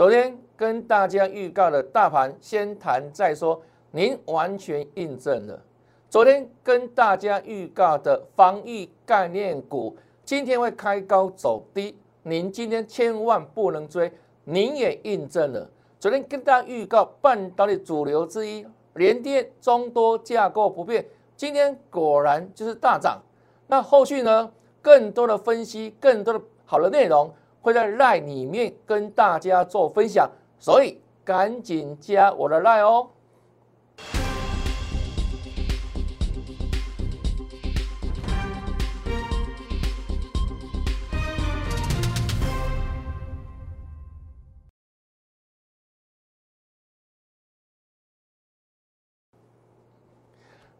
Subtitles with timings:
[0.00, 3.60] 昨天跟大家预告的大盘先谈再说，
[3.90, 5.62] 您完全印证了。
[6.08, 9.94] 昨天跟大家预告的防疫概念股，
[10.24, 14.10] 今天会开高走低，您今天千万不能追，
[14.44, 15.68] 您也印证了。
[15.98, 21.04] 昨天跟大家预告半导体主流之一联电中多架构不变，
[21.36, 23.20] 今天果然就是大涨。
[23.66, 24.50] 那后续呢？
[24.80, 27.30] 更多的分析，更多的好的内容
[27.62, 33.10] 会在赖里面跟大家做分享，所以赶紧加我的赖哦。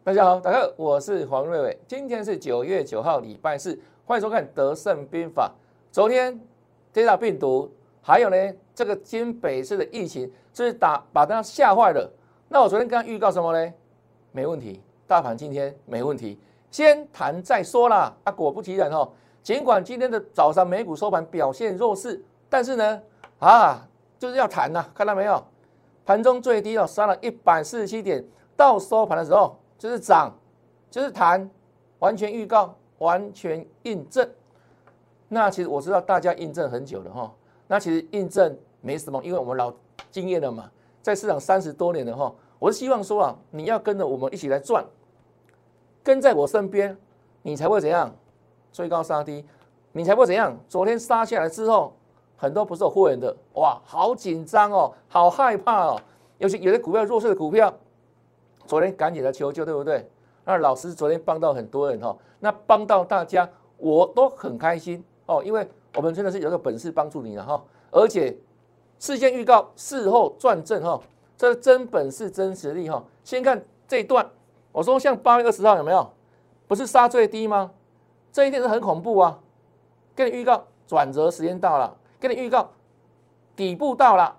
[0.03, 1.79] 大家好，大家好，我是黄瑞伟。
[1.87, 5.53] 今天是九月九号，礼拜四，欢迎收看《德胜兵法》。
[5.93, 6.41] 昨天
[6.93, 8.37] 德尔病毒，还有呢
[8.75, 12.11] 这个金北市的疫情，是打把大家吓坏了。
[12.49, 13.73] 那我昨天刚刚预告什么呢？
[14.33, 16.39] 没问题，大盘今天没问题，
[16.71, 18.15] 先谈再说啦。
[18.25, 19.11] 啊，果不其然哦，
[19.43, 23.03] 尽管今天的早上美股收盘表现弱势，但是呢，
[23.39, 25.43] 啊，就是要谈呐，看到没有？
[26.05, 28.25] 盘中最低哦，杀了一百四十七点，
[28.57, 29.57] 到收盘的时候。
[29.81, 30.39] 就是涨，
[30.91, 31.49] 就是谈，
[32.01, 34.31] 完全预告，完全印证。
[35.33, 37.33] 那其实我知道大家印证很久了哈。
[37.67, 39.73] 那其实印证没什么，因为我们老
[40.11, 42.35] 经验了嘛，在市场三十多年了哈。
[42.59, 44.85] 我是希望说啊，你要跟着我们一起来赚，
[46.03, 46.95] 跟在我身边，
[47.43, 48.15] 你才会怎样
[48.73, 49.47] 追高杀低，
[49.93, 50.55] 你才会怎样。
[50.69, 51.95] 昨天杀下来之后，
[52.37, 56.01] 很多不是有会员的，哇，好紧张哦，好害怕哦。
[56.39, 57.73] 尤其有些股票弱势的股票。
[58.67, 60.09] 昨天赶紧来求救，对不对？
[60.45, 67.63] 那老师昨天帮到很多人哈，那帮到大家我都很开心哦，因为我们真的是有个本事帮助你了哈，
[67.93, 68.37] 而且
[68.99, 71.01] 事先预告，事后转正哈，
[71.37, 73.01] 这真本事真实力哈。
[73.23, 74.29] 先看这一段，
[74.73, 76.11] 我说像八月二十号有没有？
[76.67, 77.71] 不是杀最低吗？
[78.33, 79.39] 这一天是很恐怖啊！
[80.17, 82.69] 跟你预告转折时间到了，跟你预告
[83.55, 84.37] 底部到了，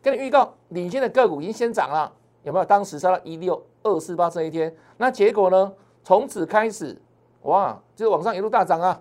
[0.00, 2.12] 跟你预告领先的个股已经先涨了。
[2.44, 4.72] 有没有当时杀到一六二四八这一天？
[4.96, 5.72] 那结果呢？
[6.04, 6.96] 从此开始，
[7.42, 9.00] 哇，就是往上一路大涨啊！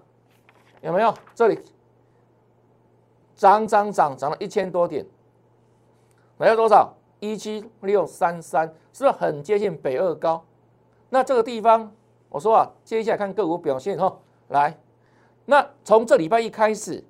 [0.84, 1.14] 有没有？
[1.34, 1.58] 这里
[3.36, 5.06] 涨涨涨涨了一千多点，
[6.38, 6.94] 来到多少？
[7.20, 10.44] 一七六三三，是不是很接近北二高？
[11.10, 11.90] 那这个地方，
[12.28, 14.14] 我说啊，接下来看个股表现哈。
[14.50, 14.78] 来，
[15.46, 17.02] 那从这礼拜一开始，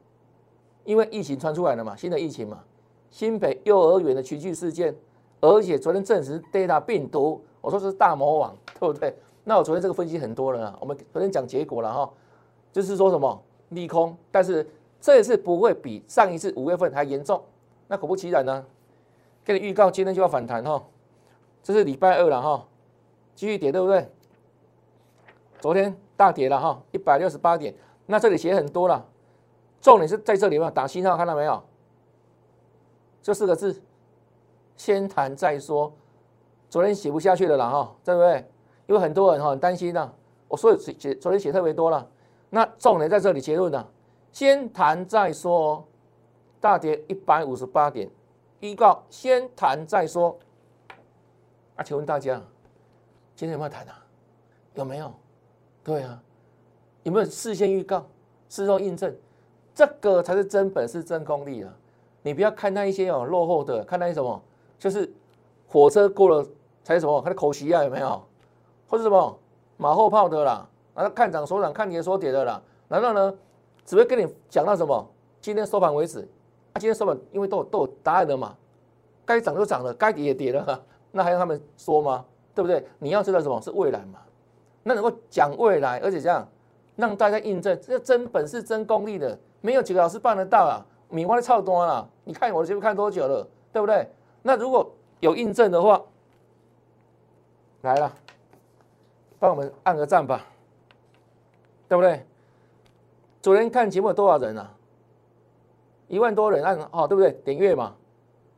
[0.83, 2.63] 因为疫情传出来了嘛，新的疫情嘛，
[3.09, 4.95] 新北幼儿园的群聚事件。
[5.41, 9.13] 而且昨天证实 Delta 病毒，我说是大魔王，对不对？
[9.43, 12.09] 那我昨天这个分析很多了，我们昨天讲结果了哈，
[12.71, 13.41] 就是说什么
[13.73, 14.67] 利空，但是
[14.99, 17.43] 这一次不会比上一次五月份还严重。
[17.87, 18.65] 那果不其然呢，
[19.43, 20.83] 给你预告今天就要反弹哈，
[21.61, 22.67] 这是礼拜二了哈，
[23.35, 24.09] 继续跌对不对？
[25.59, 27.73] 昨天大跌了哈，一百六十八点，
[28.05, 29.05] 那这里写很多了，
[29.81, 31.63] 重点是在这里嘛，打信号看到没有？
[33.21, 33.81] 这四个字。
[34.75, 35.93] 先谈再说，
[36.67, 38.43] 昨天写不下去了啦哈，对不对？
[38.87, 40.11] 因为很多人哈很担心呐，
[40.47, 42.09] 我所以写昨天写特别多了。
[42.55, 43.83] 那重点在这里结论呢，
[44.31, 45.83] 先谈再说，
[46.61, 48.07] 大跌一百五十八点，
[48.59, 50.37] 预告先谈再说。
[51.75, 52.39] 啊，请问大家
[53.35, 54.05] 今天有没有谈啊？
[54.75, 55.11] 有没有？
[55.83, 56.21] 对啊，
[57.01, 58.05] 有没有事先预告、
[58.47, 59.11] 事后印证？
[59.73, 61.75] 这个才是真本事、真功力啊！
[62.21, 64.39] 你不要看那一些哦落后的，看那些什么。
[64.77, 65.11] 就是
[65.67, 66.47] 火车过了
[66.83, 68.23] 才什么，它的口袭啊有没有？
[68.87, 69.39] 或者什么
[69.75, 72.61] 马后炮的啦，然后看涨说涨，看跌说跌的啦。
[72.87, 73.33] 难道呢
[73.85, 75.07] 只会跟你讲到什么？
[75.41, 76.21] 今天收盘为止，
[76.73, 78.55] 啊，今天收盘因为都有都有答案了嘛，
[79.25, 82.23] 该涨就涨了，该跌也跌了， 那还要他们说吗？
[82.55, 82.85] 对不对？
[82.99, 84.19] 你要知道什么是未来嘛？
[84.83, 86.47] 那能够讲未来，而且这样
[86.95, 90.85] 让大家印证，这真本事、真功力的，没有几个老师办得到啊！
[91.09, 94.07] 米花的超多了，你看我的节目看多久了，对不对？
[94.41, 96.01] 那如果有印证的话，
[97.81, 98.13] 来了，
[99.39, 100.45] 帮我们按个赞吧，
[101.93, 102.25] 对不对？
[103.39, 104.73] 昨天看节目有多少人啊？
[106.07, 107.31] 一万多人按哦，对不对？
[107.45, 107.93] 点阅嘛，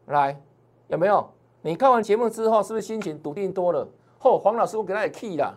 [0.05, 0.41] 来，
[0.87, 1.29] 有没有？
[1.61, 3.85] 你看完节目之后，是不是心情笃定多了？
[4.21, 5.53] 嚯，黄老师我给他也 key 啦，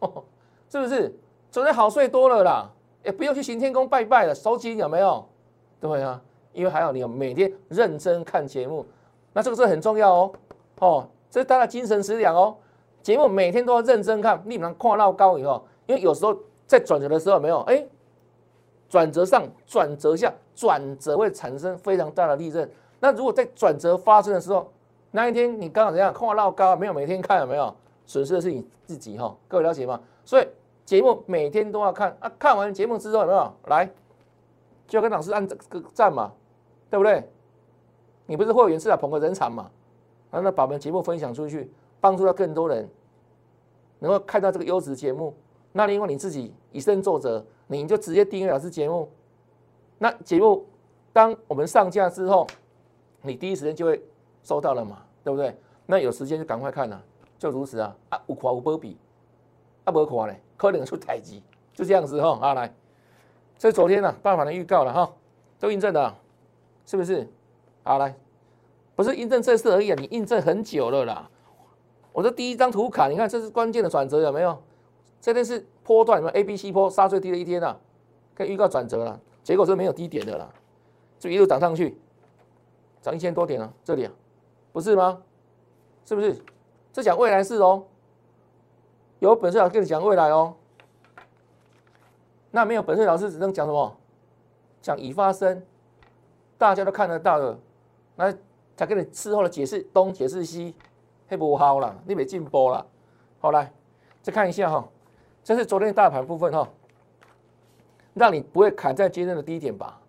[0.68, 1.14] 是不是？
[1.52, 2.68] 昨天好睡多了啦，
[3.04, 5.24] 也不用去行天宫拜拜了，收金有没有？
[5.78, 6.20] 对啊，
[6.52, 8.84] 因为还好你有每天认真看节目。
[9.32, 10.32] 那这个是很重要哦，
[10.80, 12.56] 哦，这是大家精神食粮哦。
[13.04, 16.36] 节目每天都要认真看，立马跨到高以后，因为有时候
[16.70, 17.84] 在转折的时候没有，哎，
[18.88, 22.70] 转折上、转折下、转折会产生非常大的利润。
[23.00, 24.70] 那如果在转折发生的时候，
[25.10, 27.74] 那一天你刚好怎样，空话闹高，没有每天看有没有？
[28.06, 30.00] 损失的是你自己哈，各位了解吗？
[30.24, 30.46] 所以
[30.84, 33.90] 节目每天都要看啊，看完节目之后有没有来，
[34.86, 36.30] 就要跟老师按这个赞嘛，
[36.88, 37.28] 对不对？
[38.26, 39.68] 你不是会员是来捧个人场嘛？
[40.30, 41.68] 那那把我们节目分享出去，
[42.00, 42.88] 帮助到更多人，
[43.98, 45.34] 能够看到这个优质节目。
[45.72, 49.08] 那另外你自己以身作则，你就直接订阅老师节目。
[49.98, 50.66] 那节目
[51.12, 52.46] 当我们上架之后，
[53.22, 54.02] 你第一时间就会
[54.42, 55.56] 收到了嘛，对不对？
[55.86, 57.02] 那有时间就赶快看了，
[57.38, 58.96] 就如此啊啊，有看有波比，
[59.84, 61.42] 啊无看嘞，可能出太极，
[61.74, 62.74] 就这样子哈啊来，
[63.58, 65.12] 这昨天呢大盘的预告了哈，
[65.58, 66.16] 都印证了，
[66.86, 67.28] 是不是？
[67.82, 68.14] 好来，
[68.94, 71.30] 不是印证这次而已啊，你印证很久了啦。
[72.12, 74.62] 我这第一张图卡，你看这是关键的转折有没有？
[75.20, 77.78] 这天是波段，有没有 A、B、C 波杀最低的一天啊？
[78.34, 80.48] 可以预告转折了，结果是没有低点的啦，
[81.18, 82.00] 就一路涨上去，
[83.02, 84.12] 涨一千多点啊，这里啊，
[84.72, 85.22] 不是吗？
[86.06, 86.42] 是不是？
[86.92, 87.84] 这讲未来式哦，
[89.18, 90.54] 有本事老师跟你讲未来哦，
[92.50, 93.96] 那没有本事老师只能讲什么？
[94.80, 95.62] 讲已发生，
[96.56, 97.58] 大家都看得到的，
[98.16, 98.32] 那
[98.74, 100.74] 才跟你事后的解释东解释西，
[101.28, 102.86] 黑不好了，你没进步了。
[103.38, 103.70] 好来，
[104.22, 104.88] 再看一下哈。
[105.42, 106.68] 这是昨天大盘部分哈，
[108.14, 110.00] 让你不会砍在今天的低点吧？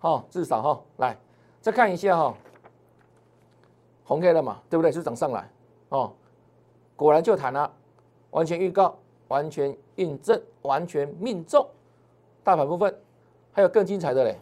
[0.00, 1.16] 哈，至少哈，来
[1.60, 2.34] 再看一下哈，
[4.04, 4.90] 红 K 了嘛，对不对？
[4.90, 5.48] 是涨上来
[5.90, 6.12] 哦，
[6.96, 7.72] 果然就谈了，
[8.30, 8.98] 完全预告，
[9.28, 11.66] 完全印证，完全命中。
[12.42, 13.00] 大盘部分
[13.52, 14.36] 还有更精彩的嘞，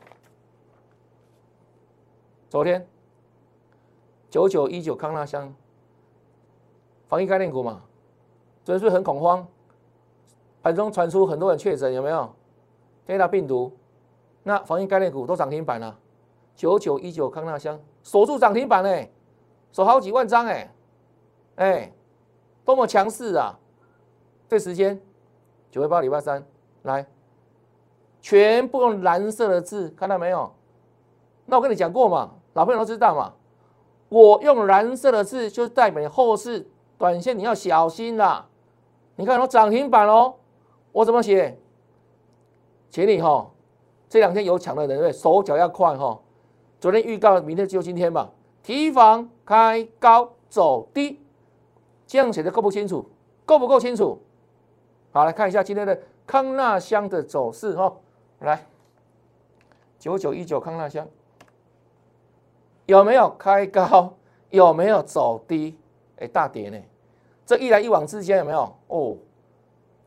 [2.48, 2.86] 昨天
[4.30, 5.54] 九九一九康纳香
[7.06, 7.82] 防疫概念股嘛，
[8.64, 9.46] 昨天是不是很恐慌？
[10.62, 12.28] 盘中传出很多人确诊，有没有？
[13.06, 13.72] 天大病毒，
[14.42, 15.98] 那防疫概念股都涨停板了。
[16.54, 19.10] 九九一九康纳香锁住涨停板哎，
[19.72, 20.70] 锁好几万张哎，
[21.56, 21.92] 哎，
[22.64, 23.58] 多么强势啊！
[24.48, 25.00] 这时间
[25.70, 26.44] 九月八礼拜三
[26.82, 27.06] 来，
[28.20, 30.52] 全部用蓝色的字，看到没有？
[31.46, 33.32] 那我跟你讲过嘛，老朋友都知道嘛。
[34.08, 36.68] 我用蓝色的字，就代表你后市
[36.98, 38.46] 短线你要小心啦。
[39.16, 40.34] 你看，都涨停板喽。
[40.92, 41.56] 我怎么写？
[42.90, 43.48] 请你哈，
[44.08, 46.20] 这两天有抢的人对，手脚要快哈。
[46.80, 48.30] 昨天预告，明天就今天吧。
[48.62, 51.20] 提防开高走低，
[52.06, 53.08] 这样写的够不清楚？
[53.46, 54.18] 够不够清楚？
[55.12, 57.96] 好，来看一下今天的康纳香的走势哈。
[58.40, 58.66] 来，
[59.98, 61.06] 九九一九康纳香
[62.86, 64.14] 有没有开高？
[64.50, 65.78] 有没有走低？
[66.16, 66.78] 哎，大跌呢。
[67.46, 68.76] 这一来一往之间有没有？
[68.88, 69.16] 哦。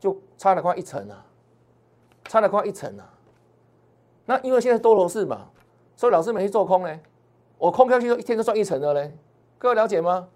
[0.04, 1.24] 就差了快一层啊，
[2.24, 3.08] 差了快一层啊。
[4.26, 5.46] 那因为现在多头市嘛，
[5.96, 7.00] 所以老师没去做空呢。
[7.56, 9.16] 我空下去一天就赚一层了嘞。
[9.56, 10.28] 各位了解吗？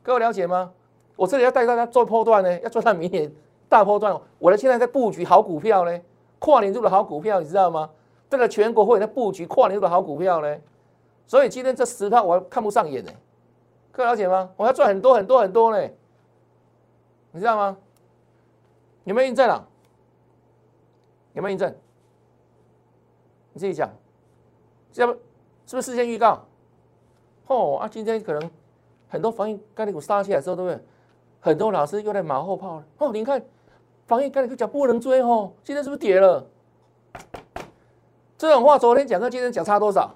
[0.00, 0.70] 各位了解吗？
[1.16, 3.32] 我这里要带大家做波段呢，要做到明年
[3.68, 4.16] 大波段。
[4.38, 6.00] 我的现在在布局好股票呢，
[6.38, 7.90] 跨年入的好股票，你知道吗？
[8.28, 10.56] 这个全国会在布局跨年入的好股票呢。
[11.26, 13.10] 所以今天这十套我看不上眼呢。
[13.90, 14.50] 各位了解吗？
[14.56, 15.90] 我要赚很多很多很多呢，
[17.32, 17.76] 你知道吗？
[19.04, 19.66] 有没有印证了？
[21.32, 21.74] 有没有印证？
[23.52, 23.90] 你自己讲，
[24.94, 25.12] 要不
[25.66, 26.44] 是不是事先预告？
[27.46, 28.50] 哦啊，今天可能
[29.08, 30.80] 很多防疫概念股杀起来之后，对不对？
[31.40, 32.84] 很多老师又在马后炮了。
[32.98, 33.42] 哦，你看
[34.06, 36.46] 防疫概念股讲不能追哦，今天是不是跌了？
[38.36, 40.14] 这种话昨天讲跟今天讲差多少？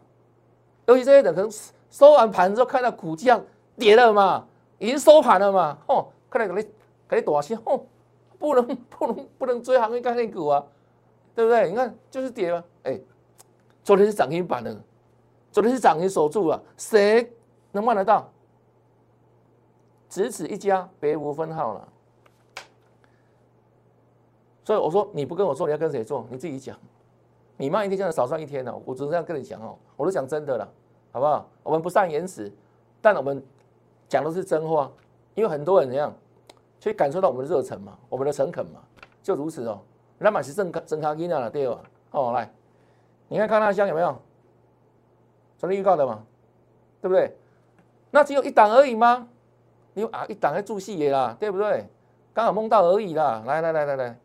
[0.87, 1.50] 尤其这些人可能
[1.90, 3.40] 收完盘之后看到股价
[3.76, 4.47] 跌了嘛，
[4.78, 6.68] 已经收盘了嘛，哦，看来给你
[7.08, 7.80] 给你躲些哦。
[8.38, 10.64] 不能 不能不能追行业概念股啊，
[11.34, 11.68] 对不对？
[11.68, 13.00] 你看就是跌了，哎，
[13.82, 14.76] 昨天是涨停板的，
[15.50, 17.32] 昨天是涨停守住了，谁
[17.72, 18.30] 能办得到？
[20.08, 21.88] 只此一家，别无分号了。
[24.64, 26.26] 所以我说你不跟我做，你要跟谁做？
[26.30, 26.78] 你自己讲。
[27.56, 28.80] 你慢一天，就能少赚一天了。
[28.84, 30.68] 我只是这样跟你讲哦，我都讲真的了，
[31.12, 31.48] 好不好？
[31.62, 32.52] 我们不善言辞，
[33.00, 33.40] 但我们
[34.08, 34.90] 讲的是真话，
[35.34, 36.12] 因为很多人怎样？
[36.84, 38.78] 可以感受到我们的热忱嘛，我们的诚恳嘛，
[39.22, 39.80] 就如此哦。
[40.18, 41.80] 那买是正卡正卡金了，对吧？
[42.10, 42.52] 哦，来，
[43.26, 44.14] 你看康纳香有没有？
[45.56, 46.22] 昨天预告的嘛，
[47.00, 47.34] 对不对？
[48.10, 49.26] 那只有一档而已吗？
[49.94, 51.88] 你啊，一档在注戏也啦，对不对？
[52.34, 53.42] 刚好梦到而已啦。
[53.46, 54.18] 来来来来来，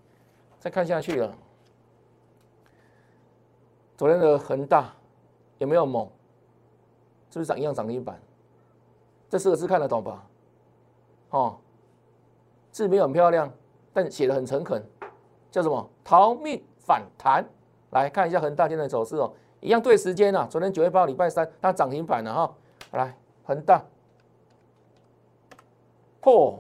[0.59, 1.33] 再看下去了。
[3.95, 4.93] 昨天的恒大
[5.59, 6.05] 有没有猛？
[7.31, 8.19] 是不是涨一样涨停板？
[9.29, 10.27] 这四个字看得懂吧？
[11.29, 11.57] 哦。
[12.71, 13.51] 字没有很漂亮，
[13.93, 14.83] 但写的很诚恳，
[15.51, 15.89] 叫什么？
[16.03, 17.45] 逃命反弹！
[17.91, 22.55] 来看一下恒大今天的走势哦，一样对时间啊，昨天九月八号礼拜三它涨停板了哈，
[22.91, 23.83] 来恒大，
[26.21, 26.59] 嚯，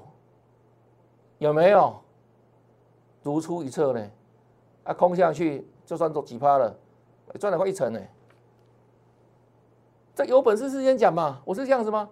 [1.37, 2.01] 有没有
[3.21, 4.09] 如出一辙呢？
[4.85, 6.75] 啊，空下去就算做几趴了，
[7.39, 7.99] 赚了快一成呢。
[10.15, 12.09] 这有本事事先讲嘛，我是这样子吗？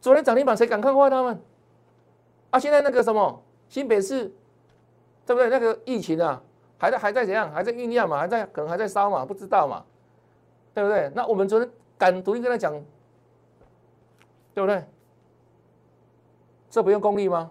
[0.00, 1.40] 昨天涨停板谁敢看坏他们？
[2.54, 4.32] 啊，现在那个什么新北市，
[5.26, 5.50] 对不对？
[5.50, 6.40] 那个疫情啊，
[6.78, 7.50] 还在还在怎样？
[7.50, 8.16] 还在酝酿嘛？
[8.16, 9.26] 还在可能还在烧嘛？
[9.26, 9.84] 不知道嘛？
[10.72, 11.10] 对不对？
[11.16, 11.68] 那我们昨天
[11.98, 12.72] 敢独立跟他讲，
[14.54, 14.84] 对不对？
[16.70, 17.50] 这不用功力吗？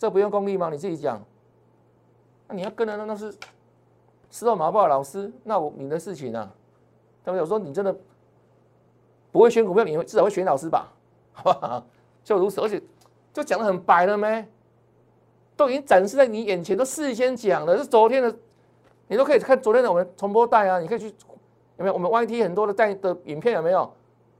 [0.00, 0.68] 这不用功力吗？
[0.68, 1.22] 你自己讲。
[2.48, 3.32] 那你要跟的那那是
[4.32, 6.52] 吃到麻爆老师，那我你的事情啊，
[7.22, 7.40] 对不对？
[7.40, 7.96] 我说你真的
[9.30, 10.92] 不会选股票，你至少会选老师吧？
[11.32, 11.86] 好不好？
[12.24, 12.82] 就如此，而且
[13.32, 14.46] 就讲的很白了没？
[15.56, 17.76] 都已经展示在你眼前，都事先讲了。
[17.78, 18.34] 是昨天的，
[19.08, 21.14] 你都可以看昨天的我们重播带啊，你可以去。
[21.78, 23.90] 有没有我们 YT 很多的带的影片有没有？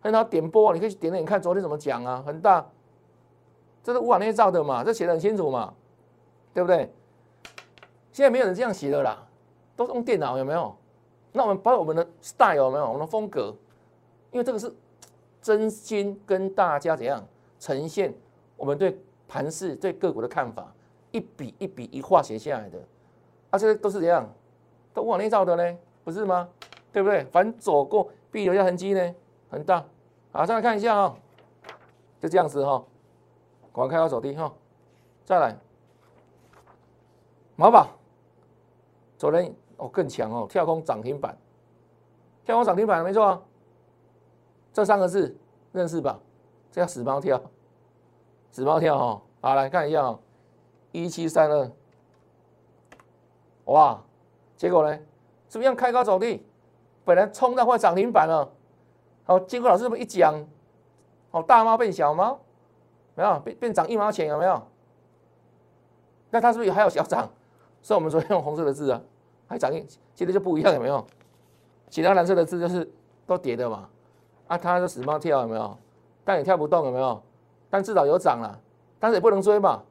[0.00, 2.22] 很好点播，你可以去点点看昨天怎么讲啊？
[2.26, 2.64] 很大，
[3.82, 4.84] 这是无法内造的嘛？
[4.84, 5.72] 这写的很清楚嘛？
[6.52, 6.92] 对不对？
[8.12, 9.26] 现在没有人这样写的啦，
[9.74, 10.76] 都是用电脑有没有？
[11.32, 12.86] 那我们把我们的 style 有没有？
[12.86, 13.54] 我们的风格，
[14.30, 14.70] 因为这个是
[15.40, 17.24] 真心跟大家怎样
[17.58, 18.12] 呈现
[18.62, 20.72] 我们对盘市、对个股的看法，
[21.10, 22.78] 一笔一笔一画写下来的，
[23.50, 24.24] 啊，这些都是怎样？
[24.94, 25.78] 都往内造的呢？
[26.04, 26.48] 不是吗？
[26.92, 27.24] 对不对？
[27.24, 29.14] 凡走过必留下痕迹呢，
[29.50, 29.84] 很大。
[30.30, 31.16] 好，再来看一下啊，
[32.20, 32.84] 就这样子哈，
[33.72, 34.54] 广开高走低哈。
[35.24, 35.58] 再来，
[37.56, 37.88] 毛宝，
[39.18, 41.36] 昨天哦更强哦，跳空涨停板，
[42.44, 43.42] 跳空涨停板没错啊。
[44.72, 45.36] 这三个字
[45.72, 46.20] 认识吧？
[46.70, 47.42] 这叫死猫跳，
[48.52, 49.22] 死猫跳哈。
[49.40, 50.18] 好，来看一下啊，
[50.92, 51.68] 一七三二，
[53.64, 54.00] 哇，
[54.56, 54.96] 结果呢，
[55.48, 56.46] 怎么样开高走低？
[57.04, 58.48] 本来冲到快涨停板了，
[59.24, 60.32] 好，经过老师这么一讲，
[61.32, 62.38] 哦，大猫变小猫，
[63.16, 64.62] 没有变变涨一毛钱有没有？
[66.30, 67.28] 那它是不是还有小涨？
[67.82, 69.02] 所以我们昨天用红色的字啊，
[69.48, 69.80] 还涨一，
[70.14, 71.04] 今天就不一样有没有？
[71.90, 72.88] 其他蓝色的字就是
[73.26, 73.88] 都跌的嘛，
[74.46, 75.76] 啊，它就死猫跳有没有？
[76.24, 77.20] 但也跳不动有没有？
[77.72, 78.60] 但至少有涨了，
[79.00, 79.82] 但是也不能追嘛，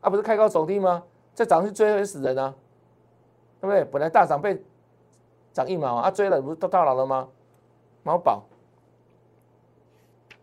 [0.00, 1.02] 啊，不是开高走低吗？
[1.34, 2.54] 再涨去追会死人啊，
[3.60, 3.84] 对不对？
[3.84, 4.64] 本来大涨被。
[5.52, 6.10] 涨一毛啊！
[6.10, 7.26] 追了不是都到牢了吗？
[8.02, 8.42] 毛宝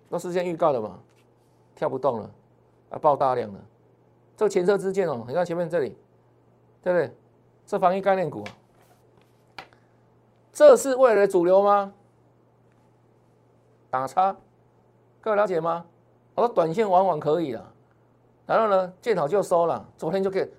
[0.09, 0.99] 都事先预告的嘛，
[1.75, 2.27] 跳不动了
[2.89, 3.59] 啊，爆大量了。
[4.35, 5.95] 这前车之鉴哦，你看前面这里，
[6.81, 7.15] 对不对？
[7.67, 8.43] 这防疫概念股，
[10.51, 11.93] 这是未来的主流吗？
[13.91, 14.35] 打叉，
[15.21, 15.85] 各位了解吗？
[16.35, 17.73] 我说短线往往可以了，
[18.45, 19.85] 然后呢，见好就收了。
[19.97, 20.49] 昨天就可以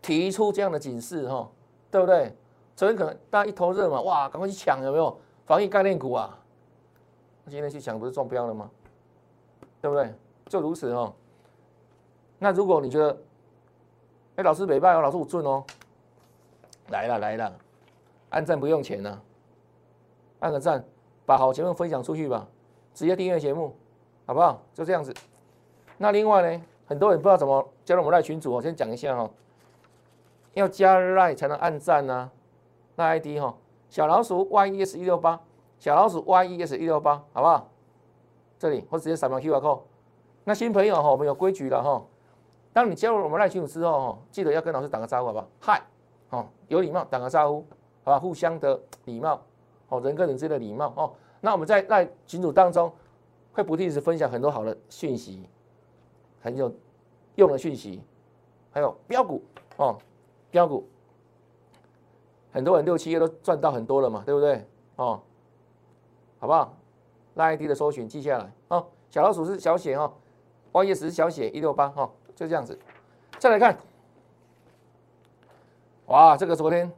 [0.00, 1.48] 提出这样的警示哈，
[1.90, 2.34] 对不对？
[2.76, 6.38] 昨天可能大家一头热嘛，哇，赶快去抢有没有防疫概念股啊？
[7.46, 8.70] 今天去抢不是中标了吗？
[9.80, 10.12] 对不对？
[10.46, 11.12] 就如此哦。
[12.38, 13.16] 那如果你觉得，
[14.36, 15.64] 哎，老师没拜哦，老师我准哦，
[16.88, 17.52] 来了来了，
[18.30, 19.20] 按赞不用钱呢，
[20.40, 20.84] 按个赞，
[21.26, 22.46] 把好节目分享出去吧，
[22.94, 23.76] 直接订阅节目，
[24.26, 24.60] 好不好？
[24.72, 25.12] 就这样子。
[25.98, 29.30] 那另外呢，很多人不知道怎么加入我们赖群组，我先讲一下哈，
[30.54, 32.30] 要加赖才能按赞呢。
[32.96, 33.54] 那 ID 哈，
[33.88, 35.40] 小老鼠 YES 一六八，
[35.78, 37.68] 小老鼠 YES 一六八，好不好？
[38.58, 39.80] 这里或直接扫描 QR code。
[40.44, 42.02] 那新朋友哈，我们有规矩了哈。
[42.72, 45.48] 当你加入我们赖群组之后哈，记得要跟老师打个招呼，好不好？
[45.60, 45.82] 嗨，
[46.30, 47.66] 哦，有礼貌，打个招呼，
[48.04, 48.18] 好吧？
[48.18, 49.40] 互相的礼貌，
[49.88, 51.12] 哦，人跟人之间的礼貌哦。
[51.40, 52.90] 那我们在赖群组当中
[53.54, 55.48] 会不定时分享很多好的讯息，
[56.42, 56.70] 很有
[57.36, 58.02] 用的讯息，
[58.70, 59.42] 还有标股
[59.76, 59.96] 哦，
[60.50, 60.86] 标股。
[62.52, 64.66] 很多人六七月都赚到很多了嘛，对不对？
[64.96, 65.20] 哦，
[66.38, 66.76] 好不好？
[67.34, 68.86] 拉 ID 的搜寻记下来哦。
[69.10, 70.12] 小老鼠是小写哈
[70.72, 72.78] ，Y S 是小写一六八哦，就这样子。
[73.38, 73.76] 再来看，
[76.06, 76.90] 哇，这个昨天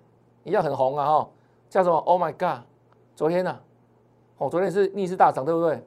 [0.45, 1.31] 一样很红啊哈，
[1.69, 2.65] 叫什么？Oh my god！
[3.15, 3.61] 昨天呢？
[4.39, 5.83] 哦，昨天是逆势大涨，对不对？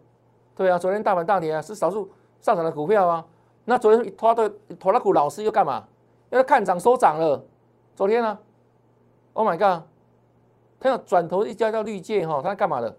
[0.59, 2.11] 对啊，昨天大盘大跌啊，是少数
[2.41, 3.25] 上涨的股票啊。
[3.63, 5.87] 那昨天拖的拖拉股老师又干嘛？
[6.31, 7.41] 要看涨收涨了。
[7.95, 8.37] 昨天呢
[9.31, 9.85] ？Oh my god！
[10.77, 12.93] 他要转投一家叫绿界哈，他干嘛的？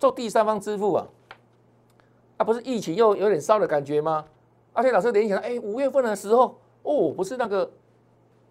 [0.00, 1.06] 做第三方支付啊？
[2.38, 4.24] 啊，不是疫情又有点烧的感觉吗？
[4.72, 7.70] 而且老师联想到，哎，五月份的时候，哦，不是那个，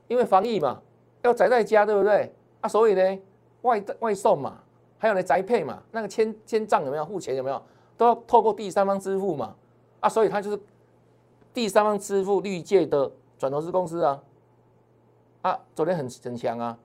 [0.08, 0.80] 因为防疫嘛，
[1.24, 2.34] 要宅在家，对不对？
[2.62, 3.20] 啊，所以呢，
[3.64, 4.58] 外外送嘛，
[4.98, 7.06] 还有呢宅配嘛，那个签签账有没有？
[7.06, 7.62] 付钱有没有？
[7.98, 9.56] 都要透过第三方支付嘛？
[10.00, 10.60] 啊，所以他就是
[11.54, 14.22] 第三方支付绿界的转投资公司啊。
[15.42, 16.78] 啊，昨天很很强啊。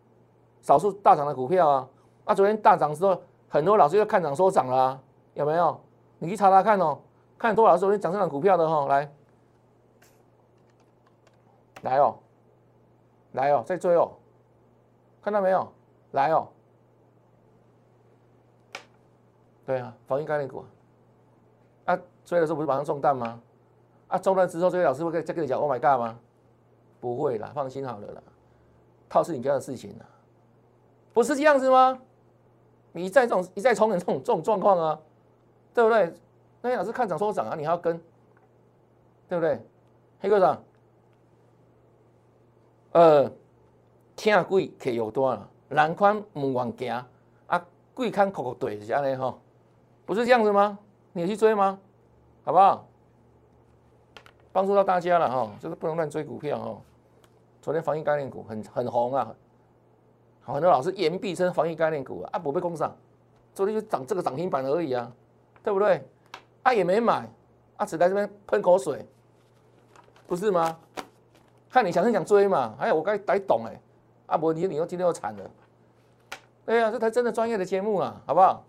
[0.61, 1.89] 少数大涨的股票啊，
[2.25, 5.01] 啊，昨天大涨之后很多老师又看涨说涨了，
[5.35, 5.81] 有没有？
[6.19, 6.99] 你去查查看哦，
[7.39, 9.13] 看多少时候你涨这档股票的哈，来，
[11.83, 12.17] 来哦，
[13.33, 14.11] 来哦，再追哦，
[15.23, 15.73] 看到没有？
[16.11, 16.49] 来哦，
[19.65, 20.65] 对啊，防疫概念股，
[22.29, 23.41] 追的时候不是马上中弹吗？
[24.09, 26.19] 啊，中弹之后，这位老师会再跟你讲 “Oh my God” 吗？
[27.01, 28.23] 不会啦，放心好了啦，
[29.09, 30.05] 套是你家的事情啦，
[31.15, 31.99] 不是这样子吗？
[32.93, 35.01] 你一再这种一再重演这种这种状况啊，
[35.73, 36.13] 对不对？
[36.61, 37.99] 那些老师看涨说涨啊，你还要跟，
[39.27, 39.59] 对不对？
[40.21, 40.63] 黑科长，
[42.93, 43.31] 呃，
[44.17, 47.05] 听贵客有多了，人宽唔愿行
[47.47, 49.39] 啊，贵看口口对是安尼吼，
[50.05, 50.79] 不是这样子吗？
[51.13, 51.79] 你去追吗？
[52.49, 52.83] 好不好？
[54.53, 56.81] 帮助到大家了哈，就是不能乱追股票哈。
[57.61, 59.35] 昨天防疫概念股很很红啊，
[60.47, 62.97] 很多老师言必称防疫概念股啊，不被攻上，
[63.53, 65.13] 昨天就涨这个涨停板而已啊，
[65.63, 66.03] 对不对？
[66.63, 67.29] 啊也没买，
[67.77, 69.07] 啊只在这边喷口水，
[70.27, 70.75] 不是吗？
[71.69, 73.79] 看你想是想追嘛，哎我该得懂哎，
[74.25, 75.51] 啊不你你又今天又惨了，
[76.65, 78.65] 对呀，这才真的专业的节目啊，好不好？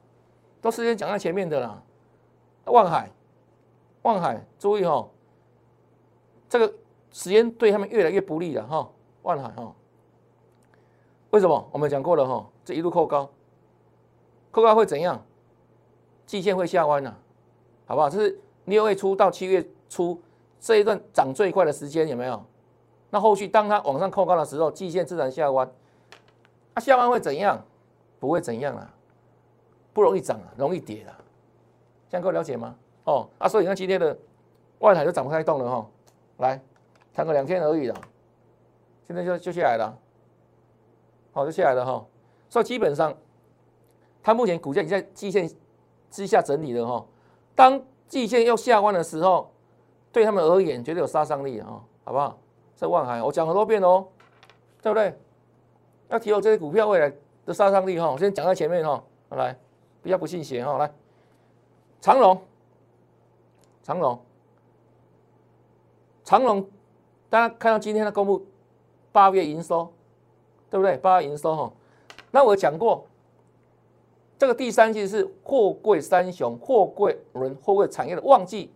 [0.60, 1.82] 都事先讲在前面的啦，
[2.66, 3.10] 望海，
[4.10, 5.08] 望海，注意哈。
[6.50, 6.74] 这个
[7.12, 8.90] 时间对他们越来越不利了哈，
[9.22, 9.76] 万海哈，
[11.30, 11.70] 为什么？
[11.72, 13.30] 我们讲过了哈，这一路扣高，
[14.50, 15.24] 扣高会怎样？
[16.26, 17.16] 季线会下弯呐，
[17.86, 18.10] 好不好？
[18.10, 20.20] 这是六月初到七月初
[20.60, 22.44] 这一段涨最快的时间，有没有？
[23.12, 25.72] 那后续当它往上扣高的时候，季线自然下弯，
[26.74, 27.64] 它下弯会怎样？
[28.20, 28.92] 不会怎样啊，
[29.94, 31.14] 不容易涨啊，容易跌啊，
[32.10, 32.76] 这样各位了解吗？
[33.10, 34.16] 哦，啊，所以你看今天的
[34.78, 35.88] 万海就涨不太动了哈。
[36.38, 36.62] 来，
[37.12, 37.96] 谈个两天而已了，
[39.08, 39.98] 现在就就下来了，
[41.32, 42.06] 好就下来了哈。
[42.50, 43.12] 所以基本上，
[44.22, 45.50] 它目前股价已经在季线
[46.12, 47.04] 之下整理了哈。
[47.56, 49.52] 当季线要下弯的时候，
[50.12, 52.38] 对他们而言绝对有杀伤力啊，好不好？
[52.76, 54.06] 这万海我讲很多遍哦，
[54.84, 55.18] 对不对？
[56.10, 57.12] 要提好这些股票未来
[57.46, 59.04] 的杀伤力哈，我先讲在前面哈。
[59.32, 59.58] 来，
[60.02, 60.92] 比较不信邪哈，来，
[62.02, 62.40] 长荣，
[63.90, 64.20] 长荣。
[66.24, 66.64] 长隆，
[67.28, 68.46] 大家看到今天的公布
[69.12, 69.92] 八月营收，
[70.70, 70.96] 对不对？
[70.98, 71.74] 八月营收哈，
[72.30, 73.08] 那我讲过，
[74.38, 78.72] 这个第三季是货柜三雄、货柜轮、货柜产业的旺季，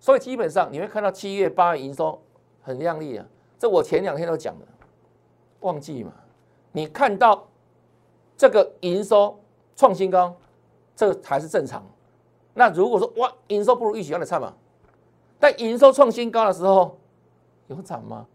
[0.00, 2.20] 所以基本上你会看到七月、八月营收
[2.60, 3.24] 很亮丽啊。
[3.56, 4.66] 这我前两天都讲了，
[5.60, 6.12] 旺季嘛，
[6.72, 7.46] 你看到
[8.36, 9.38] 这个营收
[9.76, 10.34] 创新高，
[10.96, 11.86] 这个还是正常。
[12.58, 14.54] 那如果说哇，营收不如预期，要的差嘛？
[15.38, 16.96] 但营收创新高的时候，
[17.66, 18.26] 有涨吗？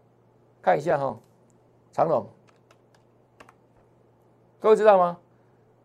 [0.62, 1.18] 看一下哈，
[1.90, 2.24] 长隆，
[4.60, 5.18] 各位知道吗？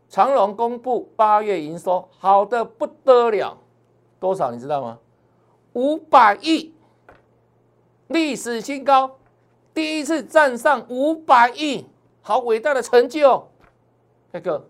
[0.08, 3.58] 长隆公布八月营收好的不得了，
[4.20, 5.00] 多少你知道吗？
[5.74, 6.76] 五百亿，
[8.06, 9.18] 历史新高，
[9.74, 11.88] 第一次站上五百亿，
[12.22, 13.48] 好伟大的成就！
[14.30, 14.68] 那个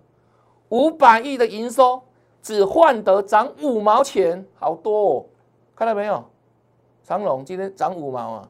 [0.70, 2.02] 五百亿的营收
[2.48, 5.26] 只换得涨五毛钱，好多哦，
[5.76, 6.24] 看到没有？
[7.04, 8.50] 长隆今天涨五毛啊，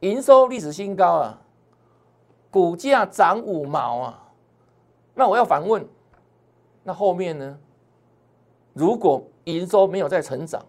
[0.00, 1.40] 营收历史新高啊，
[2.50, 4.28] 股价涨五毛啊，
[5.14, 5.88] 那我要反问，
[6.82, 7.58] 那后面呢？
[8.74, 10.62] 如果营收没有再成长，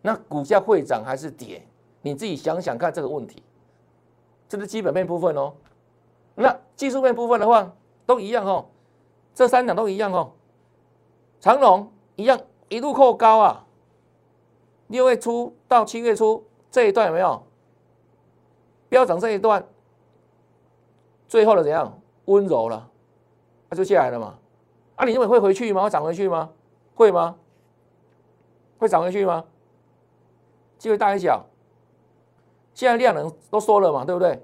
[0.00, 1.62] 那股价会涨还是跌？
[2.00, 3.42] 你自己想想看这个问题。
[4.48, 5.52] 这是基本面部分哦，
[6.34, 7.70] 那技术面部分的话
[8.06, 8.64] 都一样哦，
[9.34, 10.32] 这三档都一样哦，
[11.40, 13.64] 长龙一样一路扣高啊。
[14.88, 17.42] 六月初到七月初这一段有没有
[18.88, 19.20] 飙涨？
[19.20, 19.66] 这一段
[21.26, 22.90] 最后的怎样温柔了，
[23.68, 24.38] 它就下来了嘛？
[24.96, 25.82] 啊，你认为会回去吗？
[25.82, 26.50] 会涨回去吗？
[26.94, 27.36] 会吗？
[28.78, 29.44] 会涨回去吗？
[30.78, 31.44] 机会大一小？
[32.72, 34.42] 现在量能都缩了嘛，对不对？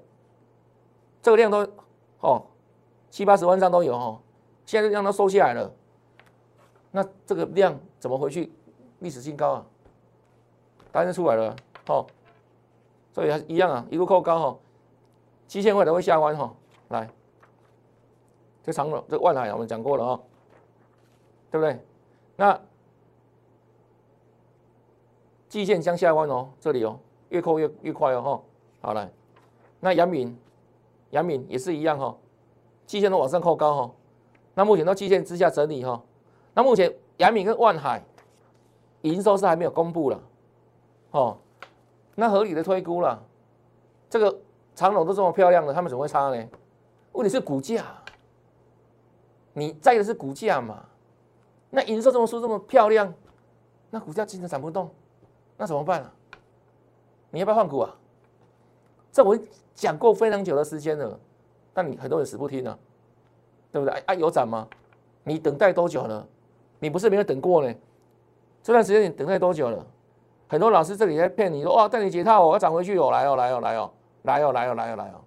[1.23, 1.67] 这个量都
[2.19, 2.45] 哦
[3.09, 4.19] 七八十万张都有哦，
[4.65, 5.73] 现在量都收下来了，
[6.95, 8.49] 那这个量怎么回去
[8.99, 9.65] 历史新高啊？
[10.93, 11.53] 答案出来了，
[11.87, 12.07] 哦，
[13.11, 14.57] 所以还是一样啊，一路扣高哈，
[15.45, 16.55] 期限会都会下弯哈，
[16.87, 17.09] 来，
[18.63, 20.23] 这长了，这万海我们讲过了哈，
[21.51, 21.77] 对不对？
[22.37, 22.57] 那
[25.49, 28.41] 季线将下弯哦，这里哦，越扣越越快哦哈，
[28.79, 29.11] 好来，
[29.81, 30.33] 那阳敏，
[31.09, 32.15] 阳敏也是一样哈，
[32.85, 33.91] 季线都往上扣高哈，
[34.53, 36.01] 那目前都季线之下整理哈，
[36.55, 38.01] 那目前阳明跟万海
[39.01, 40.19] 营收是还没有公布了。
[41.11, 41.37] 哦，
[42.15, 43.21] 那合理的推估了，
[44.09, 44.35] 这个
[44.73, 46.47] 长龙都这么漂亮的，他们怎么会差呢？
[47.11, 47.85] 问题是股价，
[49.53, 50.83] 你在的是股价嘛？
[51.69, 53.13] 那营收这么说这么漂亮，
[53.89, 54.89] 那股价竟然涨不动，
[55.57, 56.11] 那怎么办啊？
[57.31, 57.95] 你要不要换股啊？
[59.11, 59.37] 这我
[59.73, 61.19] 讲过非常久的时间了，
[61.73, 62.77] 但你很多人死不听啊，
[63.71, 63.93] 对不对？
[64.05, 64.67] 啊，有涨吗？
[65.23, 66.27] 你等待多久了？
[66.79, 67.73] 你不是没有等过呢？
[68.61, 69.85] 这段时间你等待多久了？
[70.47, 73.91] 很多老师这里在骗你说哇，带你解套，我要涨回去哦，来哦，来哦，来哦，
[74.23, 75.21] 来哦，来哦，来哦，来哦。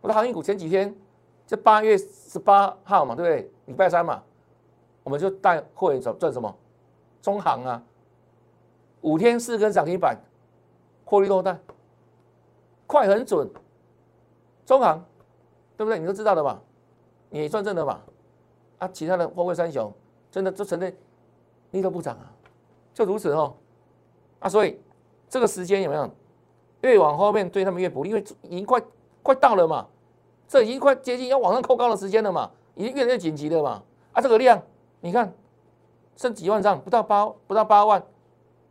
[0.00, 0.94] 我的航运股前几天，
[1.46, 3.50] 这八月十八号嘛，对不对？
[3.66, 4.22] 礼拜三嘛，
[5.02, 6.54] 我们就带会赚赚什么？
[7.20, 7.82] 中航啊，
[9.00, 10.16] 五天四根涨停板，
[11.04, 11.58] 获利落袋？
[12.86, 13.50] 快很准。
[14.64, 15.04] 中航，
[15.76, 15.98] 对不对？
[15.98, 16.60] 你都知道的嘛，
[17.30, 18.00] 你算正的嘛。
[18.78, 19.90] 啊，其他的货柜三雄，
[20.30, 20.94] 真的就承认。
[21.70, 22.32] 你都不涨啊，
[22.94, 23.54] 就如此哦，
[24.38, 24.80] 啊，所以
[25.28, 26.08] 这个时间有没有
[26.82, 28.10] 越往后面对他们越不利？
[28.10, 28.80] 因为已经快
[29.22, 29.86] 快到了嘛，
[30.46, 34.62] 这已经快接近要往上扣高的时间了嘛，已经越来越紧急了嘛，啊，这个量
[35.00, 35.34] 你看
[36.16, 38.02] 剩几万张，不到八不到八万，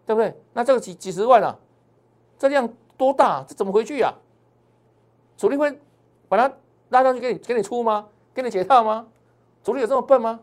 [0.05, 0.33] 对不对？
[0.53, 1.59] 那这个几几十万啊，
[2.39, 3.43] 这量多大？
[3.47, 4.13] 这怎么回去呀？
[5.35, 5.77] 主力会
[6.29, 6.51] 把它
[6.89, 8.07] 拉上去给你给你出吗？
[8.35, 9.07] 给你解套吗？
[9.63, 10.39] 主力有这么笨吗？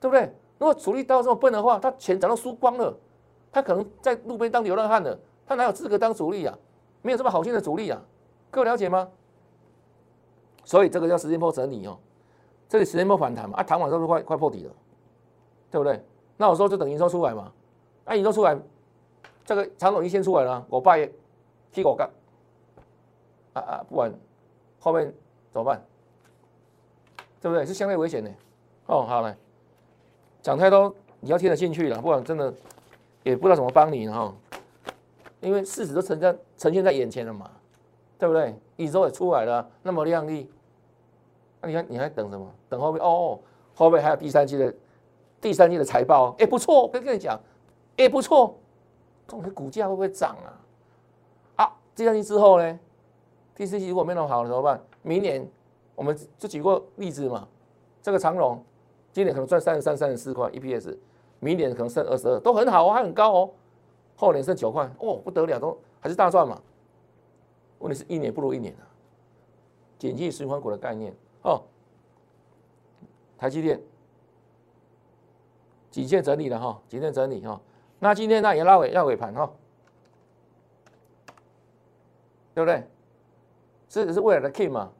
[0.00, 0.30] 对不对？
[0.58, 2.94] 如果主力到这么笨的话，他钱早都输光了，
[3.50, 6.58] 他可能在路边当流浪汉了，他哪有资格当主力啊？
[7.00, 8.02] 没有这么好心的主力啊，
[8.50, 9.08] 各位了解吗？
[10.64, 11.98] 所以这个叫时间波整理哦，
[12.68, 14.72] 这里时间波反弹嘛，啊，弹完之后快快破底了，
[15.70, 16.04] 对不对？
[16.36, 17.52] 那我说就等营收出来嘛，
[18.04, 18.58] 啊，营收出来，
[19.44, 21.12] 这个长总一先出来了，我爸也
[21.70, 22.10] 踢我干，
[23.52, 24.12] 啊啊，不管
[24.80, 25.14] 后面
[25.52, 25.82] 怎么办？
[27.44, 27.66] 对不对？
[27.66, 28.30] 是相对危险的，
[28.86, 29.36] 哦，好嘞。
[30.40, 32.50] 讲太多，你要听得进去了，不然真的
[33.22, 34.34] 也不知道怎么帮你哈。
[35.40, 37.50] 因为事实都呈现呈现在眼前了嘛，
[38.18, 38.58] 对不对？
[38.76, 40.50] 宇宙也出来了，那么亮丽，
[41.60, 42.50] 那你看你还等什么？
[42.66, 43.38] 等后面哦，
[43.74, 44.74] 后面还有第三季的
[45.38, 47.38] 第三季的财报，哎不错，跟跟你讲，
[47.98, 48.56] 哎不错，
[49.28, 50.48] 这种股价会不会涨啊？
[51.64, 52.78] 啊，第三季之后呢？
[53.54, 54.80] 第四季如果没弄好了怎么办？
[55.02, 55.46] 明年
[55.94, 57.48] 我们就举过例子嘛，
[58.02, 58.62] 这个长荣。
[59.12, 60.96] 今年可能赚三十三、三十四块 EPS，
[61.38, 63.50] 明年可能剩二十二，都很好哦，还很高哦。
[64.16, 66.60] 后年剩九块，哦，不得了，都还是大赚嘛。
[67.78, 68.82] 问题是一年不如一年啊，
[69.98, 71.62] 经济循环股的概念哦。
[73.38, 73.80] 台积电
[75.90, 77.60] 几线整理了哈，几线整理哈。
[78.00, 79.48] 那今天那也拉尾要尾盘哈，
[82.52, 82.82] 对不对？
[83.88, 84.90] 这只是未来的 key 嘛，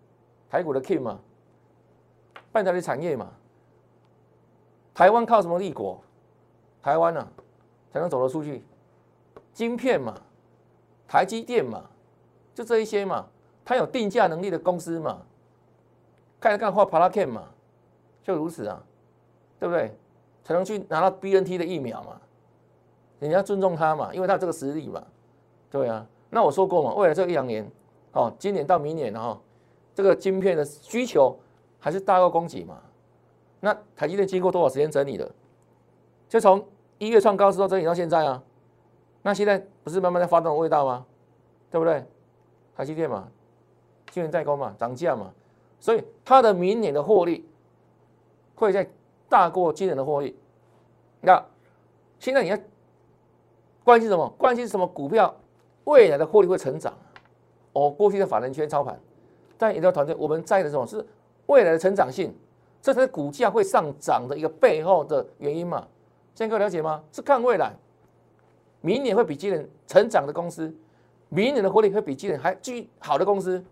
[0.54, 1.18] 台股的 key 嘛，
[2.52, 3.28] 半导体产业嘛。
[4.94, 6.00] 台湾靠什么立国？
[6.80, 7.28] 台湾呢，
[7.92, 8.64] 才能走得出去。
[9.52, 10.14] 晶片嘛，
[11.08, 11.82] 台积电嘛，
[12.54, 13.26] 就这一些嘛。
[13.64, 15.22] 它有定价能力的公司嘛，
[16.38, 17.48] 看干画 p a r a k 嘛，
[18.22, 18.80] 就如此啊，
[19.58, 19.98] 对不对？
[20.44, 22.20] 才能去拿到 BNT 的疫苗嘛。
[23.18, 25.02] 你要尊重它嘛，因为它有这个实力嘛。
[25.68, 27.68] 对啊，那我说过嘛，未来这一两年，
[28.12, 29.36] 哦，今年到明年哈，
[29.94, 31.38] 这个晶片的需求
[31.78, 32.80] 还是大过供给嘛。
[33.60, 35.30] 那台积电经过多少时间整理的？
[36.28, 36.66] 就从
[36.98, 38.42] 一月创高之后整理到现在啊。
[39.22, 41.06] 那现在不是慢慢在发动味道吗？
[41.70, 42.04] 对不对？
[42.76, 43.28] 台积电嘛，
[44.10, 45.32] 晶圆代工嘛，涨价嘛，
[45.80, 47.48] 所以它的明年的获利
[48.54, 48.86] 会在
[49.28, 50.36] 大过今年的获利。
[51.20, 51.42] 那
[52.18, 52.58] 现在你要
[53.82, 54.28] 关心什么？
[54.36, 55.34] 关心什么股票
[55.84, 56.92] 未来的获利会成长？
[57.72, 59.00] 哦，过去的法人圈操盘，
[59.64, 61.02] 但研究团队我们在的什么是
[61.46, 62.36] 未来的成长性？
[62.82, 65.88] 这才是股价会上涨的一个背后的原因嘛？
[66.34, 67.02] 现在各位了解吗？
[67.10, 67.74] 是看未来，
[68.82, 70.70] 明年会比今年成长的公司，
[71.30, 73.64] 明年的获利会比今年还巨好的公司，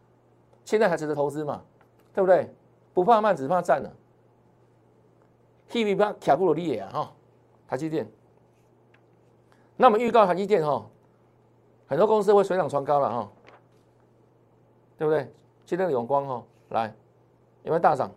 [0.64, 1.62] 现在还值得投资嘛？
[2.14, 2.50] 对不对？
[2.94, 3.92] 不怕慢，只怕站了。
[5.68, 7.12] T V 八卡布罗利也哈，
[7.68, 8.11] 台积电。
[9.76, 10.87] 那么预告台积电哈，
[11.87, 13.31] 很多公司会水涨船高了哈，
[14.96, 15.31] 对不对？
[15.64, 16.94] 今天的永光哈，来
[17.62, 18.11] 有没有大涨？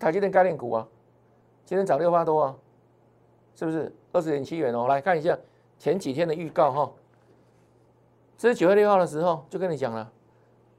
[0.00, 0.86] 台积电概念股啊，
[1.64, 2.56] 今天涨六八多啊，
[3.54, 4.86] 是不是二十点七元哦？
[4.86, 5.36] 来看一下
[5.78, 6.92] 前几天的预告哈，
[8.36, 10.10] 这是九月六号的时候就跟你讲了，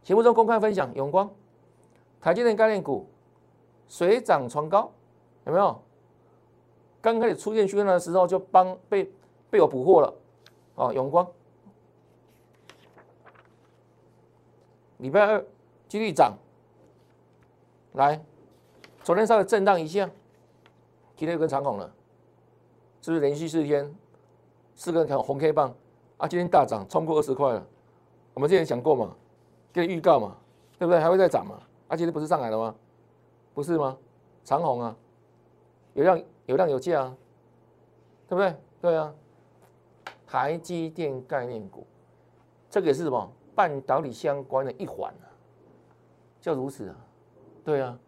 [0.02, 1.30] 节目中公开分享永光，
[2.22, 3.08] 台积电概念股
[3.88, 4.92] 水涨船高，
[5.46, 5.82] 有没有？
[7.02, 9.10] 刚开始出现讯号的时候就帮被
[9.50, 10.14] 被我捕获了，
[10.76, 11.26] 哦，永光，
[15.00, 15.46] 礼拜二
[15.88, 16.38] 继续涨，
[17.94, 18.22] 来。
[19.02, 20.06] 昨天稍微震荡一下，
[21.16, 21.90] 今天又跟长虹了，
[23.02, 23.96] 是不是连续四天
[24.76, 25.74] 四根红 K 棒
[26.18, 26.28] 啊？
[26.28, 27.66] 今天大涨，冲过二十块了。
[28.34, 29.16] 我们之前讲过嘛，
[29.72, 30.36] 跟预告嘛，
[30.78, 31.00] 对不对？
[31.00, 31.62] 还会再涨嘛？
[31.88, 32.76] 啊，今天不是上来了吗？
[33.54, 33.98] 不是吗？
[34.44, 34.94] 长虹啊，
[35.94, 37.18] 有量有量有价啊，
[38.28, 38.54] 对不对？
[38.82, 39.14] 对啊，
[40.28, 41.88] 台积电概念股，
[42.70, 45.28] 这个也是什么半导体相关的一环啊，
[46.40, 46.96] 就如此啊，
[47.62, 48.00] 对啊。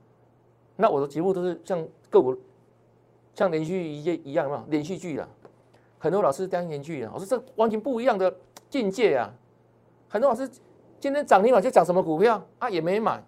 [0.77, 2.33] 那我的节目都是像个股，
[3.35, 5.27] 像连续一一样嘛，连续剧啊。
[5.99, 8.33] 很多老师当连续啊，我说这完全不一样的
[8.69, 9.29] 境界啊。
[10.07, 10.49] 很多老师
[11.01, 13.21] 今天涨停板就讲什么股票啊，也没买，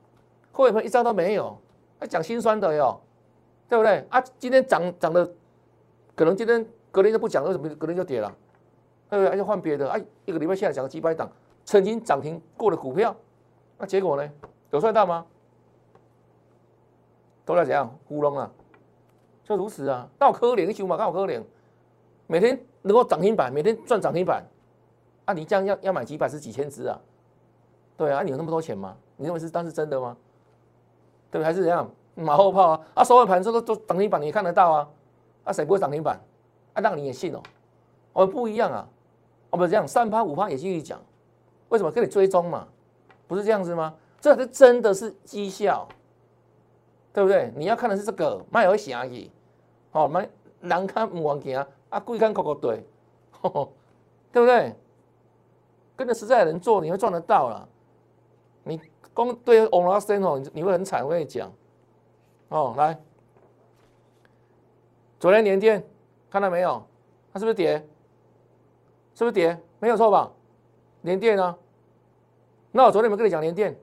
[0.53, 1.57] 后面一张都没有？
[1.99, 3.01] 还讲心酸的哟，
[3.67, 3.97] 对不对？
[4.09, 5.29] 啊，今天涨涨的，
[6.15, 8.33] 可能今天隔天就不讲，为什么隔天就跌了？
[9.09, 9.29] 对不对？
[9.29, 11.29] 而且换别的，哎，一个礼拜下来讲几百档
[11.65, 13.15] 曾经涨停过的股票，
[13.77, 14.31] 那结果呢？
[14.71, 15.25] 有赚到吗？
[17.45, 18.49] 都在怎样糊弄啊？
[19.43, 20.07] 就如此啊！
[20.17, 21.43] 到可怜，你想嘛，到可怜，
[22.27, 24.43] 每天能够涨停板，每天赚涨停板，
[25.25, 26.99] 啊，你这样要要买几百只、几千只啊？
[27.97, 28.95] 对啊，你有那么多钱吗？
[29.17, 30.15] 你认为是当是真的吗？
[31.29, 31.45] 对不？
[31.45, 32.81] 还是怎样马后炮啊？
[32.93, 34.89] 啊，收完盘之后都涨停板，你也看得到啊？
[35.43, 36.19] 啊，谁不会涨停板？
[36.73, 37.41] 啊，让你也信哦？
[38.13, 38.87] 我们不一样啊！
[39.49, 40.99] 我们这样三趴五趴也继续讲，
[41.73, 41.91] 为什么？
[41.91, 42.67] 跟你追踪嘛，
[43.27, 43.95] 不是这样子吗？
[44.21, 45.87] 这是真的是绩效。
[47.11, 47.51] 对不对？
[47.55, 49.29] 你要看的是这个，卖有想去，
[49.91, 50.27] 哦，卖
[50.61, 52.83] 人看唔往行，啊，贵看口口对，
[54.31, 54.75] 对不对？
[55.95, 57.69] 跟着实在人做，你会赚得到了。
[58.63, 58.81] 你
[59.13, 61.03] 光对欧拉森哦，你会很惨。
[61.03, 61.53] 我跟你讲，
[62.49, 62.99] 哦，来，
[65.19, 65.85] 昨天连电
[66.31, 66.83] 看到没有？
[67.31, 67.77] 它是不是跌？
[69.13, 69.55] 是不是跌？
[69.79, 70.31] 没有错吧？
[71.03, 71.55] 连电啊，
[72.71, 73.77] 那我昨天有没有跟你讲连电，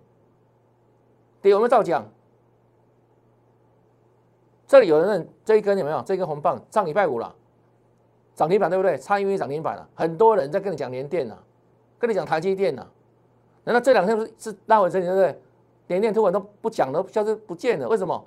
[1.40, 2.04] 跌有没有照讲？
[4.66, 6.02] 这里有人认这一根有没有？
[6.02, 7.34] 这一根红棒上礼拜五了，
[8.34, 8.96] 涨停板对不对？
[8.98, 11.36] 差一微涨停板了，很多人在跟你讲连电呢，
[11.98, 12.86] 跟你讲台积电呢。
[13.64, 15.40] 难道这两天不是是拉回这里对不对？
[15.88, 18.24] 联电突然都不讲了，消失不见了，为什么？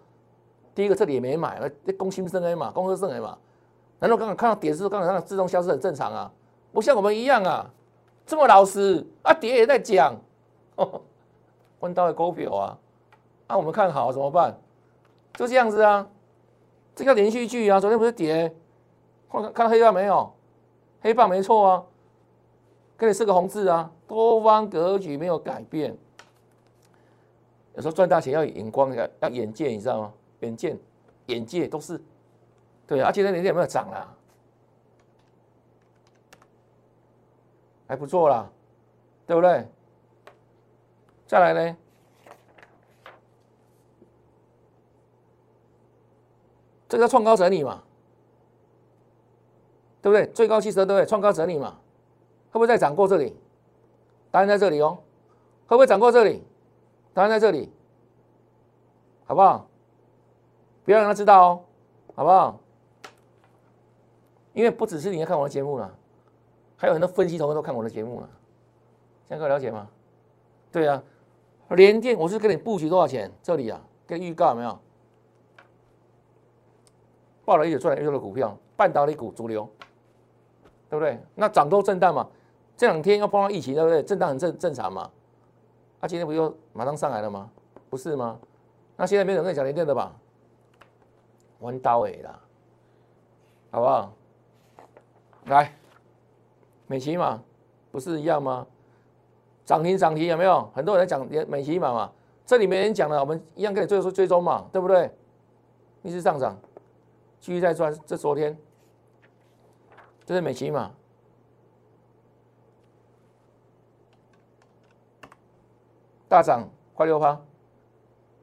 [0.76, 3.38] 第一个这里也没买，那公新生 A 嘛，公司生 A 嘛。
[4.00, 6.32] 难道刚刚看到跌的时候，刚刚看到自动消失很正常啊？
[6.74, 7.72] 不像我们一样啊，
[8.26, 10.16] 这么老实啊，跌也在讲，
[11.80, 12.78] 问到的股票啊，
[13.48, 14.58] 啊我们看好怎么办？
[15.34, 16.08] 就这样子啊。
[16.96, 18.54] 这个连续剧啊，昨天不是跌？
[19.32, 20.32] 看看到黑棒没有？
[21.02, 21.84] 黑棒没错啊，
[22.98, 25.98] 给你四个红字啊，多方格局没有改变。
[27.76, 30.14] 有时候赚大钱要眼光，要要眼界，你知道吗？
[30.42, 30.78] 眼界、
[31.26, 32.00] 眼界都是
[32.86, 33.12] 对啊。
[33.12, 34.16] 今天连电有没有涨啦？
[37.94, 38.50] 还不错啦，
[39.28, 39.68] 对不对？
[41.28, 41.78] 再来呢？
[46.90, 47.84] 这个创高整理嘛，
[50.02, 50.26] 对不对？
[50.34, 51.06] 最高汽车对不对？
[51.06, 51.78] 创高整理嘛，
[52.50, 53.38] 会不会再涨过这里？
[54.32, 54.98] 答案在这里哦。
[55.68, 56.44] 会不会涨过这里？
[57.14, 57.72] 答案在这里，
[59.26, 59.68] 好不好？
[60.84, 61.66] 不要让他知道哦，
[62.16, 62.60] 好不好？
[64.54, 65.96] 因为不只是你要看我的节目了，
[66.84, 68.30] 还有很多分析同学都看我的节目了。
[69.26, 69.88] 现在各位了解吗？
[70.70, 71.02] 对啊，
[71.70, 73.32] 联电我是给你布局多少钱？
[73.42, 74.78] 这里啊，跟预告有没有？
[77.46, 79.66] 报了一些赚一多的股票，半导体股主流，
[80.90, 81.18] 对不对？
[81.36, 82.30] 那涨多震荡嘛，
[82.76, 84.04] 这两天要碰到疫情，对不对？
[84.04, 85.10] 震荡很正正常嘛。
[86.02, 87.50] 啊，今天不就马上上来了吗？
[87.90, 88.38] 不是吗？
[88.98, 90.14] 那现在没人跟你讲联电的吧？
[91.60, 92.38] 弯刀尾啦，
[93.72, 94.14] 好不好？
[95.46, 95.74] 来，
[96.94, 97.42] 美琪嘛，
[97.92, 98.68] 不是一样吗？
[99.66, 100.70] 涨停涨停有没有？
[100.76, 102.12] 很多人在讲美琪嘛嘛，
[102.46, 105.10] 这里没人讲了，我们一样跟你追说追踪嘛，对不对？
[106.04, 106.56] 一直上涨。
[107.40, 108.56] 继续在赚，这昨天，
[110.24, 110.92] 这是美琪嘛，
[116.28, 117.42] 大涨快六趴，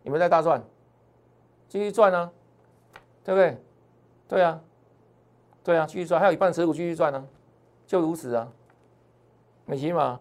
[0.03, 0.61] 你们在大赚，
[1.69, 2.33] 继续赚啊，
[3.23, 3.63] 对不对？
[4.27, 4.61] 对啊，
[5.63, 7.25] 对啊，继续赚，还有一半持股继续赚呢，
[7.91, 8.47] 就如此啊，
[9.67, 10.21] 美琪嘛，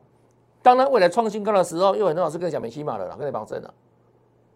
[0.64, 3.72] 当然未来创新高的时候，又很多老师跟你讲美琪嘛了，跟你保证了，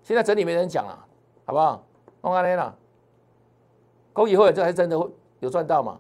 [0.02, 1.06] 现在整理没人讲了，
[1.46, 1.84] 好不好？
[2.24, 2.76] 弄安利了。
[4.14, 5.08] 恭喜会员，这还真的会
[5.42, 6.00] 有赚到嘛？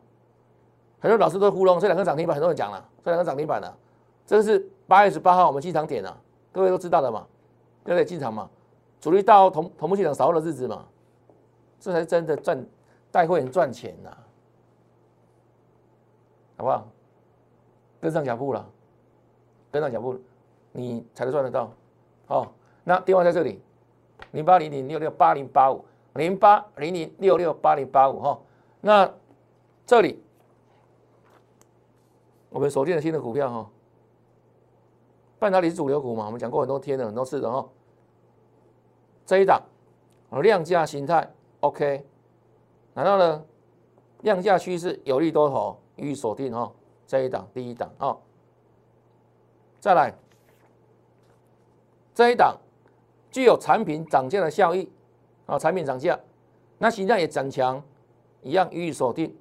[0.99, 3.77] 很多老师都糊弄，这两个涨停板很多人讲了，这两个涨停板了，
[4.25, 6.17] 这个是八月十八号我们进场点啊，
[6.51, 7.27] 各位都知道的嘛，
[7.83, 8.03] 对不对？
[8.03, 8.49] 进场嘛，
[8.99, 10.83] 主力到同同步进场少的日子嘛，
[11.79, 12.65] 这才真的赚
[13.11, 14.17] 带会员赚钱呐，
[16.57, 16.87] 好不好？
[18.03, 18.69] 跟上脚步了，
[19.71, 20.19] 跟上脚步，
[20.73, 21.71] 你才能赚得到。
[22.25, 23.61] 好，那电话在这里，
[24.33, 25.85] 零八零零六六八零八五。
[26.15, 28.39] 零八零零六六八零八五哈，
[28.81, 29.11] 那
[29.83, 30.21] 这里
[32.51, 33.67] 我们锁定的新的股票哈，
[35.39, 37.67] 半导体是主流股嘛，我们讲过很多天了，很多次的哈。
[39.25, 39.59] 这一档，
[40.43, 41.27] 量价形态
[41.61, 42.05] OK，
[42.93, 43.43] 然后呢，
[44.21, 46.71] 量价趋势有利多头，予以锁定哦。
[47.05, 48.17] 这一档第一档哦，
[49.79, 50.13] 再来
[52.13, 52.57] 这一档
[53.29, 54.91] 具有产品涨价的效益
[55.45, 56.19] 啊，产品涨价，
[56.77, 57.83] 那形态也增强，
[58.41, 59.35] 一样予以锁定，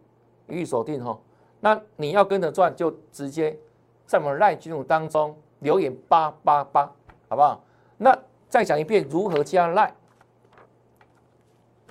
[0.48, 1.18] 予以锁定哈。
[1.61, 3.59] 那你要跟着赚，就直接
[4.05, 6.87] 在我们赖金融当中留言八八八，
[7.29, 7.62] 好不好？
[7.98, 9.94] 那再讲一遍如何加赖，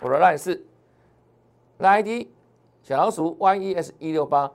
[0.01, 0.65] 我的赖是
[1.77, 2.27] 赖 ID
[2.83, 4.51] 小老鼠 yes 一六八。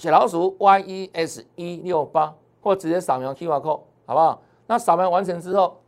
[0.00, 4.40] 小老鼠 yes 一六八，或直接扫描 QR code，好不好？
[4.66, 5.78] 那扫描完成之后，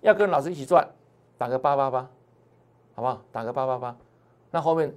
[0.00, 0.84] 要跟老师一起赚，
[1.38, 2.00] 打个八八八，
[2.96, 3.22] 好不好？
[3.30, 3.96] 打个八八八，
[4.50, 4.92] 那后面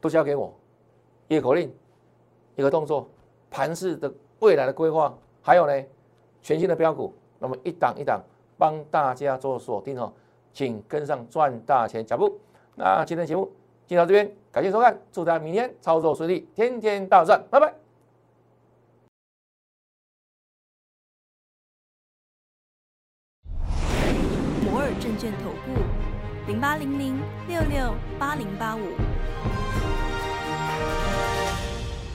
[0.00, 0.54] 都交给我，
[1.26, 1.74] 一个口令，
[2.54, 3.08] 一个动作，
[3.50, 5.84] 盘式的未来的规划，还有呢，
[6.40, 8.22] 全新的标股，那么一档一档
[8.56, 10.12] 帮大家做锁定哦，
[10.52, 12.38] 请跟上赚大钱脚步。
[12.76, 13.50] 那今天节目
[13.90, 17.74] 就到这边，感谢收看，祝大家明天操作顺利，天天大赚，拜拜。
[24.64, 25.80] 摩尔证券投顾
[26.46, 28.80] 零八零零六六八零八五。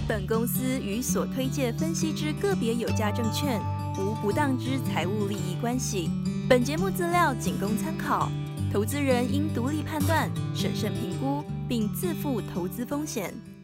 [0.07, 3.59] 本公司与所推介分析之个别有价证券
[3.99, 6.09] 无不当之财务利益关系。
[6.47, 8.29] 本节目资料仅供参考，
[8.71, 13.54] 投资人应独立判断、审慎评估，并自负投资风险。